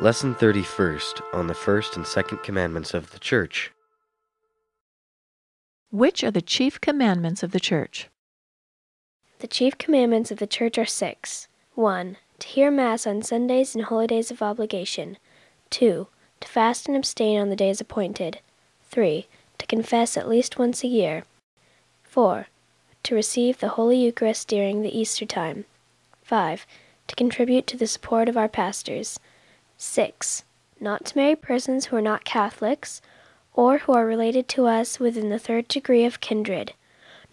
[0.00, 3.70] Lesson 31st on the first and second commandments of the Church.
[5.92, 8.08] Which are the chief commandments of the Church?
[9.38, 11.46] The chief commandments of the Church are six
[11.76, 12.16] 1.
[12.40, 15.16] To hear Mass on Sundays and holy days of obligation.
[15.70, 16.08] 2.
[16.40, 18.40] To fast and abstain on the days appointed.
[18.90, 19.28] 3.
[19.58, 21.22] To confess at least once a year.
[22.02, 22.48] 4.
[23.04, 25.66] To receive the Holy Eucharist during the Easter time.
[26.24, 26.66] 5.
[27.06, 29.20] To contribute to the support of our pastors.
[29.84, 30.44] 6.
[30.80, 33.00] Not to marry persons who are not Catholics,
[33.52, 36.72] or who are related to us within the third degree of kindred,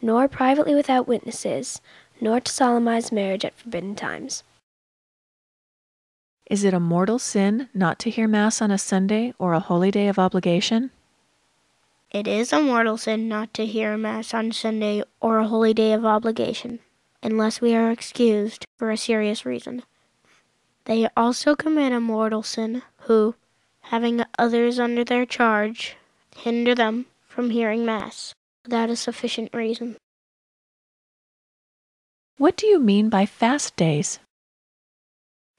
[0.01, 1.81] nor privately without witnesses,
[2.19, 4.43] nor to solemnize marriage at forbidden times.
[6.45, 9.89] Is it a mortal sin not to hear Mass on a Sunday or a holy
[9.89, 10.91] day of obligation?
[12.11, 15.93] It is a mortal sin not to hear Mass on Sunday or a holy day
[15.93, 16.79] of obligation,
[17.23, 19.83] unless we are excused for a serious reason.
[20.85, 23.35] They also commit a mortal sin who,
[23.81, 25.95] having others under their charge,
[26.35, 28.33] hinder them from hearing Mass
[28.63, 29.97] without a sufficient reason.
[32.37, 34.19] What do you mean by fast days?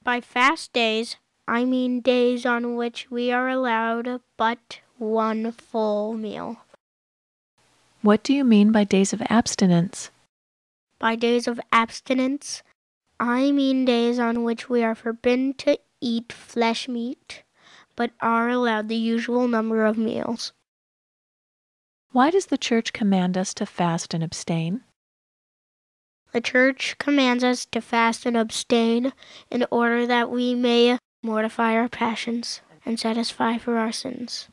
[0.03, 1.15] By fast days,
[1.47, 6.57] I mean days on which we are allowed but one full meal.
[8.01, 10.11] What do you mean by days of abstinence?
[10.99, 12.63] By days of abstinence,
[13.19, 17.43] I mean days on which we are forbidden to eat flesh meat,
[17.95, 20.53] but are allowed the usual number of meals.
[22.11, 24.83] Why does the Church command us to fast and abstain?
[26.31, 29.13] The Church commands us to fast and abstain
[29.49, 34.49] in order that we may mortify our passions and satisfy for our sins.